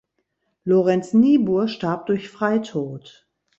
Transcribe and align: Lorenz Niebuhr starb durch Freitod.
Lorenz 0.63 1.13
Niebuhr 1.13 1.67
starb 1.67 2.07
durch 2.07 2.29
Freitod. 2.29 3.27